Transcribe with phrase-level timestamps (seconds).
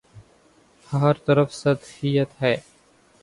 [0.89, 2.55] ہر طرف سطحیت ہے۔